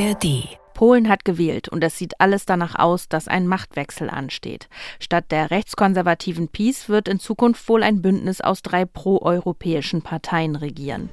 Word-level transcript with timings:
ARD 0.00 0.56
Polen 0.72 1.10
hat 1.10 1.26
gewählt 1.26 1.68
und 1.68 1.84
es 1.84 1.98
sieht 1.98 2.20
alles 2.20 2.46
danach 2.46 2.74
aus, 2.74 3.08
dass 3.08 3.28
ein 3.28 3.46
Machtwechsel 3.46 4.08
ansteht. 4.08 4.70
Statt 4.98 5.26
der 5.30 5.50
rechtskonservativen 5.50 6.48
PiS 6.48 6.88
wird 6.88 7.06
in 7.06 7.20
Zukunft 7.20 7.68
wohl 7.68 7.82
ein 7.82 8.00
Bündnis 8.00 8.40
aus 8.40 8.62
drei 8.62 8.86
proeuropäischen 8.86 10.00
Parteien 10.00 10.56
regieren. 10.56 11.10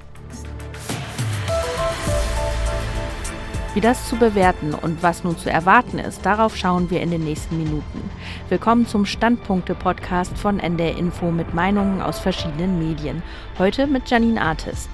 Wie 3.74 3.82
das 3.82 4.08
zu 4.08 4.16
bewerten 4.16 4.72
und 4.72 5.02
was 5.02 5.22
nun 5.22 5.36
zu 5.36 5.50
erwarten 5.50 5.98
ist, 5.98 6.24
darauf 6.24 6.56
schauen 6.56 6.88
wir 6.88 7.02
in 7.02 7.10
den 7.10 7.24
nächsten 7.24 7.58
Minuten. 7.58 8.10
Willkommen 8.48 8.86
zum 8.86 9.04
Standpunkte-Podcast 9.04 10.38
von 10.38 10.60
NDR 10.60 10.96
Info 10.96 11.30
mit 11.30 11.52
Meinungen 11.52 12.00
aus 12.00 12.20
verschiedenen 12.20 12.78
Medien. 12.78 13.22
Heute 13.58 13.86
mit 13.86 14.08
Janine 14.08 14.40
Artist. 14.40 14.88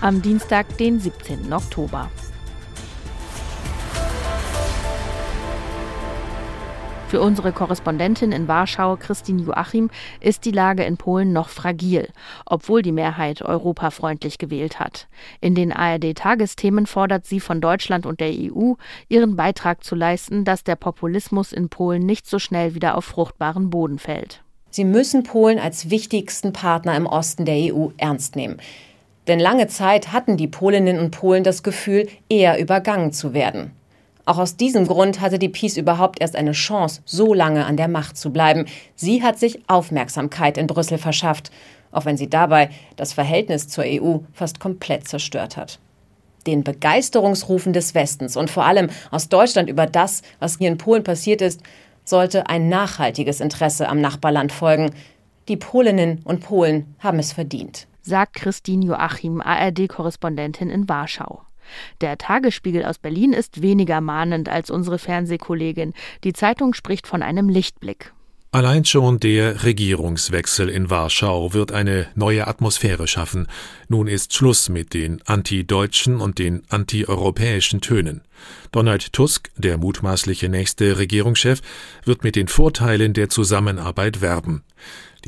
Am 0.00 0.22
Dienstag, 0.22 0.76
den 0.78 0.98
17. 0.98 1.52
Oktober. 1.52 2.10
Für 7.08 7.22
unsere 7.22 7.52
Korrespondentin 7.52 8.32
in 8.32 8.48
Warschau, 8.48 8.96
Christine 8.96 9.40
Joachim, 9.40 9.88
ist 10.20 10.44
die 10.44 10.50
Lage 10.50 10.84
in 10.84 10.98
Polen 10.98 11.32
noch 11.32 11.48
fragil, 11.48 12.08
obwohl 12.44 12.82
die 12.82 12.92
Mehrheit 12.92 13.40
europafreundlich 13.40 14.36
gewählt 14.36 14.78
hat. 14.78 15.08
In 15.40 15.54
den 15.54 15.72
ARD-Tagesthemen 15.72 16.84
fordert 16.84 17.24
sie 17.24 17.40
von 17.40 17.62
Deutschland 17.62 18.04
und 18.04 18.20
der 18.20 18.28
EU, 18.30 18.74
ihren 19.08 19.36
Beitrag 19.36 19.84
zu 19.84 19.94
leisten, 19.94 20.44
dass 20.44 20.64
der 20.64 20.76
Populismus 20.76 21.54
in 21.54 21.70
Polen 21.70 22.04
nicht 22.04 22.26
so 22.26 22.38
schnell 22.38 22.74
wieder 22.74 22.94
auf 22.94 23.06
fruchtbaren 23.06 23.70
Boden 23.70 23.98
fällt. 23.98 24.42
Sie 24.68 24.84
müssen 24.84 25.22
Polen 25.22 25.58
als 25.58 25.88
wichtigsten 25.88 26.52
Partner 26.52 26.94
im 26.94 27.06
Osten 27.06 27.46
der 27.46 27.74
EU 27.74 27.88
ernst 27.96 28.36
nehmen. 28.36 28.58
Denn 29.28 29.40
lange 29.40 29.68
Zeit 29.68 30.12
hatten 30.12 30.36
die 30.36 30.46
Polinnen 30.46 30.98
und 30.98 31.12
Polen 31.12 31.42
das 31.42 31.62
Gefühl, 31.62 32.06
eher 32.28 32.60
übergangen 32.60 33.12
zu 33.12 33.32
werden. 33.32 33.72
Auch 34.28 34.36
aus 34.36 34.56
diesem 34.56 34.86
Grund 34.86 35.22
hatte 35.22 35.38
die 35.38 35.48
Peace 35.48 35.78
überhaupt 35.78 36.20
erst 36.20 36.36
eine 36.36 36.52
Chance, 36.52 37.00
so 37.06 37.32
lange 37.32 37.64
an 37.64 37.78
der 37.78 37.88
Macht 37.88 38.18
zu 38.18 38.30
bleiben. 38.30 38.66
Sie 38.94 39.22
hat 39.22 39.38
sich 39.38 39.58
Aufmerksamkeit 39.70 40.58
in 40.58 40.66
Brüssel 40.66 40.98
verschafft, 40.98 41.50
auch 41.92 42.04
wenn 42.04 42.18
sie 42.18 42.28
dabei 42.28 42.68
das 42.96 43.14
Verhältnis 43.14 43.68
zur 43.68 43.84
EU 43.86 44.18
fast 44.34 44.60
komplett 44.60 45.08
zerstört 45.08 45.56
hat. 45.56 45.78
Den 46.46 46.62
Begeisterungsrufen 46.62 47.72
des 47.72 47.94
Westens 47.94 48.36
und 48.36 48.50
vor 48.50 48.66
allem 48.66 48.90
aus 49.10 49.30
Deutschland 49.30 49.70
über 49.70 49.86
das, 49.86 50.20
was 50.40 50.58
hier 50.58 50.68
in 50.68 50.76
Polen 50.76 51.04
passiert 51.04 51.40
ist, 51.40 51.62
sollte 52.04 52.50
ein 52.50 52.68
nachhaltiges 52.68 53.40
Interesse 53.40 53.88
am 53.88 54.02
Nachbarland 54.02 54.52
folgen. 54.52 54.90
Die 55.48 55.56
Polinnen 55.56 56.20
und 56.24 56.40
Polen 56.40 56.94
haben 56.98 57.18
es 57.18 57.32
verdient, 57.32 57.88
sagt 58.02 58.34
Christine 58.34 58.84
Joachim, 58.84 59.40
ARD-Korrespondentin 59.40 60.68
in 60.68 60.86
Warschau. 60.86 61.47
Der 62.00 62.18
Tagesspiegel 62.18 62.84
aus 62.84 62.98
Berlin 62.98 63.32
ist 63.32 63.62
weniger 63.62 64.00
mahnend 64.00 64.48
als 64.48 64.70
unsere 64.70 64.98
Fernsehkollegin. 64.98 65.94
Die 66.24 66.32
Zeitung 66.32 66.74
spricht 66.74 67.06
von 67.06 67.22
einem 67.22 67.48
Lichtblick. 67.48 68.12
Allein 68.50 68.86
schon 68.86 69.20
der 69.20 69.62
Regierungswechsel 69.64 70.70
in 70.70 70.88
Warschau 70.88 71.52
wird 71.52 71.70
eine 71.70 72.08
neue 72.14 72.46
Atmosphäre 72.46 73.06
schaffen. 73.06 73.46
Nun 73.88 74.06
ist 74.06 74.32
Schluss 74.32 74.70
mit 74.70 74.94
den 74.94 75.20
antideutschen 75.26 76.18
und 76.18 76.38
den 76.38 76.62
antieuropäischen 76.70 77.82
Tönen. 77.82 78.22
Donald 78.72 79.12
Tusk, 79.12 79.50
der 79.58 79.76
mutmaßliche 79.76 80.48
nächste 80.48 80.96
Regierungschef, 80.96 81.60
wird 82.04 82.24
mit 82.24 82.36
den 82.36 82.48
Vorteilen 82.48 83.12
der 83.12 83.28
Zusammenarbeit 83.28 84.22
werben. 84.22 84.62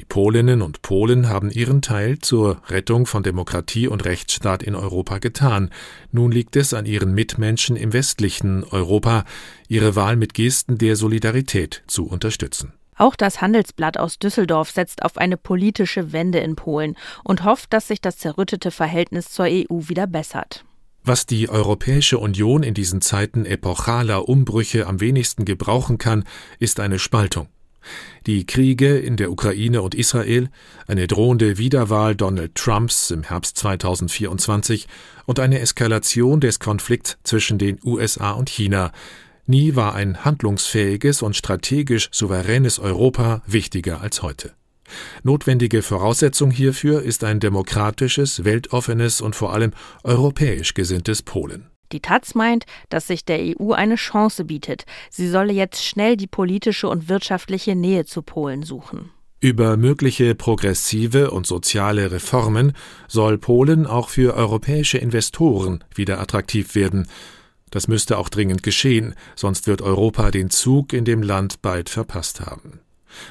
Die 0.01 0.06
Polinnen 0.06 0.62
und 0.62 0.81
Polen 0.81 1.29
haben 1.29 1.51
ihren 1.51 1.83
Teil 1.83 2.20
zur 2.20 2.62
Rettung 2.69 3.05
von 3.05 3.23
Demokratie 3.23 3.87
und 3.87 4.07
Rechtsstaat 4.07 4.62
in 4.62 4.75
Europa 4.75 5.19
getan. 5.19 5.69
Nun 6.11 6.33
liegt 6.33 6.57
es 6.57 6.73
an 6.73 6.87
ihren 6.87 7.12
Mitmenschen 7.12 7.77
im 7.77 7.92
westlichen 7.92 8.65
Europa, 8.65 9.25
ihre 9.69 9.97
Wahl 9.97 10.17
mit 10.17 10.33
Gesten 10.33 10.79
der 10.79 10.97
Solidarität 10.97 11.83
zu 11.87 12.07
unterstützen. 12.07 12.73
Auch 12.97 13.14
das 13.14 13.42
Handelsblatt 13.42 13.98
aus 13.98 14.19
Düsseldorf 14.19 14.70
setzt 14.70 15.02
auf 15.02 15.19
eine 15.19 15.36
politische 15.36 16.14
Wende 16.14 16.39
in 16.39 16.57
Polen 16.57 16.97
und 17.23 17.45
hofft, 17.45 17.70
dass 17.74 17.86
sich 17.86 18.01
das 18.01 18.17
zerrüttete 18.17 18.70
Verhältnis 18.70 19.30
zur 19.30 19.45
EU 19.51 19.80
wieder 19.89 20.07
bessert. 20.07 20.64
Was 21.05 21.27
die 21.27 21.51
Europäische 21.51 22.19
Union 22.19 22.63
in 22.63 22.73
diesen 22.73 23.03
Zeiten 23.03 23.45
epochaler 23.45 24.30
Umbrüche 24.30 24.86
am 24.86 24.98
wenigsten 25.01 25.45
gebrauchen 25.45 25.98
kann, 25.98 26.24
ist 26.58 26.80
eine 26.80 26.98
Spaltung. 26.98 27.48
Die 28.27 28.46
Kriege 28.46 28.98
in 28.98 29.17
der 29.17 29.30
Ukraine 29.30 29.83
und 29.83 29.95
Israel, 29.95 30.48
eine 30.86 31.07
drohende 31.07 31.58
Wiederwahl 31.58 32.14
Donald 32.14 32.55
Trumps 32.55 33.11
im 33.11 33.23
Herbst 33.23 33.57
2024 33.58 34.86
und 35.27 35.41
eine 35.41 35.61
Eskalation 35.61 36.41
des 36.41 36.58
Konflikts 36.58 37.17
zwischen 37.24 37.58
den 37.58 37.79
USA 37.85 38.33
und 38.33 38.48
China 38.48 38.92
Nie 39.46 39.74
war 39.74 39.96
ein 39.96 40.24
handlungsfähiges 40.24 41.23
und 41.23 41.35
strategisch 41.35 42.08
souveränes 42.13 42.79
Europa 42.79 43.42
wichtiger 43.46 44.01
als 44.01 44.23
heute. 44.23 44.52
Notwendige 45.24 45.83
Voraussetzung 45.83 46.52
hierfür 46.52 47.02
ist 47.02 47.24
ein 47.24 47.41
demokratisches, 47.41 48.45
weltoffenes 48.45 49.20
und 49.20 49.35
vor 49.35 49.52
allem 49.52 49.73
europäisch 50.05 50.74
gesinntes 50.74 51.23
Polen. 51.23 51.67
Die 51.92 52.01
Taz 52.01 52.34
meint, 52.34 52.67
dass 52.89 53.06
sich 53.06 53.24
der 53.24 53.40
EU 53.40 53.73
eine 53.73 53.96
Chance 53.96 54.45
bietet. 54.45 54.84
Sie 55.11 55.28
solle 55.28 55.52
jetzt 55.52 55.84
schnell 55.84 56.17
die 56.17 56.27
politische 56.27 56.89
und 56.89 57.08
wirtschaftliche 57.08 57.74
Nähe 57.74 58.05
zu 58.05 58.23
Polen 58.23 58.62
suchen. 58.62 59.11
Über 59.40 59.78
mögliche 59.78 60.34
progressive 60.34 61.30
und 61.30 61.46
soziale 61.46 62.12
Reformen 62.12 62.73
soll 63.08 63.39
Polen 63.39 63.86
auch 63.86 64.11
für 64.11 64.34
europäische 64.34 64.98
Investoren 64.98 65.83
wieder 65.95 66.20
attraktiv 66.20 66.74
werden. 66.74 67.08
Das 67.70 67.89
müsste 67.89 68.18
auch 68.18 68.29
dringend 68.29 68.62
geschehen, 68.62 69.14
sonst 69.36 69.67
wird 69.67 69.80
Europa 69.80 70.30
den 70.30 70.50
Zug 70.50 70.92
in 70.92 71.06
dem 71.06 71.23
Land 71.23 71.62
bald 71.62 71.89
verpasst 71.89 72.40
haben. 72.40 72.80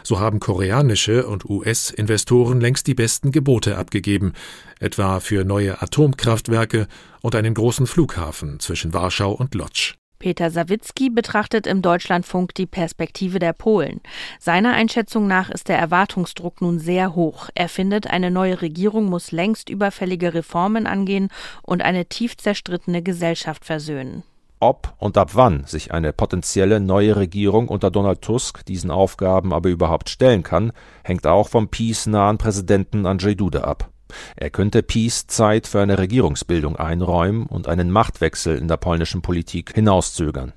So 0.04 0.20
haben 0.20 0.40
koreanische 0.40 1.28
und 1.28 1.46
US-Investoren 1.46 2.60
längst 2.60 2.88
die 2.88 2.96
besten 2.96 3.32
Gebote 3.32 3.78
abgegeben, 3.78 4.34
etwa 4.80 5.20
für 5.20 5.46
neue 5.46 5.82
Atomkraftwerke 5.82 6.88
und 7.22 7.36
einen 7.36 7.54
großen 7.54 7.88
Flughafen 7.88 8.60
zwischen 8.60 8.94
Warschau 8.94 9.32
und 9.32 9.56
Lodz. 9.56 9.96
Peter 10.20 10.52
Sawicki 10.52 11.10
betrachtet 11.10 11.66
im 11.66 11.82
Deutschlandfunk 11.82 12.54
die 12.54 12.66
Perspektive 12.66 13.40
der 13.40 13.54
Polen. 13.54 14.02
Seiner 14.38 14.74
Einschätzung 14.74 15.28
nach 15.28 15.50
ist 15.50 15.70
der 15.70 15.80
Erwartungsdruck 15.80 16.60
nun 16.60 16.78
sehr 16.78 17.16
hoch. 17.16 17.50
Er 17.56 17.70
findet, 17.70 18.08
eine 18.08 18.30
neue 18.30 18.62
Regierung 18.62 19.06
muss 19.06 19.32
längst 19.32 19.70
überfällige 19.70 20.34
Reformen 20.34 20.88
angehen 20.88 21.30
und 21.62 21.82
eine 21.82 22.06
tief 22.06 22.36
zerstrittene 22.36 23.02
Gesellschaft 23.02 23.64
versöhnen. 23.64 24.24
Ob 24.62 24.94
und 24.98 25.18
ab 25.18 25.32
wann 25.36 25.64
sich 25.66 25.94
eine 25.94 26.12
potenzielle 26.12 26.82
neue 26.82 27.16
Regierung 27.16 27.70
unter 27.70 27.92
Donald 27.92 28.22
Tusk 28.22 28.66
diesen 28.66 28.92
Aufgaben 28.92 29.54
aber 29.54 29.70
überhaupt 29.70 30.10
stellen 30.10 30.44
kann, 30.44 30.74
hängt 31.02 31.26
auch 31.26 31.48
vom 31.48 31.70
Peace-nahen 31.70 32.38
Präsidenten 32.38 33.06
Andrzej 33.06 33.36
Duda 33.36 33.62
ab. 33.62 33.90
Er 34.36 34.50
könnte 34.50 34.84
Peace 34.84 35.28
Zeit 35.28 35.66
für 35.66 35.80
eine 35.80 35.98
Regierungsbildung 35.98 36.76
einräumen 36.76 37.46
und 37.46 37.70
einen 37.70 37.90
Machtwechsel 37.90 38.58
in 38.58 38.68
der 38.68 38.78
polnischen 38.78 39.22
Politik 39.22 39.74
hinauszögern. 39.74 40.52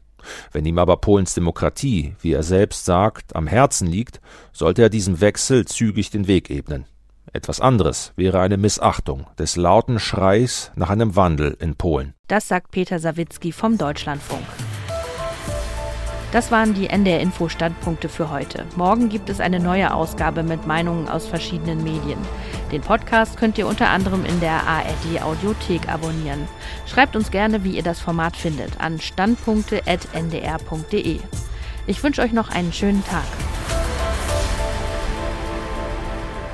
Wenn 0.50 0.66
ihm 0.66 0.78
aber 0.78 0.96
Polens 0.96 1.34
Demokratie, 1.34 2.16
wie 2.20 2.32
er 2.32 2.42
selbst 2.42 2.84
sagt, 2.84 3.36
am 3.36 3.46
Herzen 3.46 3.86
liegt, 3.86 4.20
sollte 4.52 4.82
er 4.82 4.88
diesem 4.88 5.20
Wechsel 5.20 5.64
zügig 5.64 6.10
den 6.10 6.26
Weg 6.26 6.50
ebnen. 6.50 6.86
Etwas 7.32 7.60
anderes 7.60 8.12
wäre 8.16 8.40
eine 8.40 8.56
Missachtung 8.56 9.26
des 9.38 9.56
lauten 9.56 9.98
Schreis 9.98 10.72
nach 10.74 10.90
einem 10.90 11.16
Wandel 11.16 11.56
in 11.60 11.76
Polen. 11.76 12.14
Das 12.28 12.48
sagt 12.48 12.70
Peter 12.70 12.98
Sawicki 12.98 13.52
vom 13.52 13.78
Deutschlandfunk. 13.78 14.44
Das 16.32 16.50
waren 16.50 16.72
die 16.72 16.88
NDR 16.88 17.20
Info 17.20 17.50
Standpunkte 17.50 18.08
für 18.08 18.30
heute. 18.30 18.64
Morgen 18.76 19.10
gibt 19.10 19.28
es 19.28 19.38
eine 19.38 19.60
neue 19.60 19.92
Ausgabe 19.92 20.42
mit 20.42 20.66
Meinungen 20.66 21.06
aus 21.08 21.26
verschiedenen 21.26 21.84
Medien. 21.84 22.18
Den 22.72 22.80
Podcast 22.80 23.36
könnt 23.36 23.58
ihr 23.58 23.66
unter 23.66 23.90
anderem 23.90 24.24
in 24.24 24.40
der 24.40 24.66
ARD 24.66 25.20
Audiothek 25.22 25.90
abonnieren. 25.90 26.48
Schreibt 26.86 27.16
uns 27.16 27.30
gerne, 27.30 27.64
wie 27.64 27.76
ihr 27.76 27.82
das 27.82 28.00
Format 28.00 28.34
findet, 28.34 28.80
an 28.80 28.98
standpunkte.ndr.de. 28.98 31.20
Ich 31.86 32.02
wünsche 32.02 32.22
euch 32.22 32.32
noch 32.32 32.48
einen 32.48 32.72
schönen 32.72 33.04
Tag. 33.04 33.24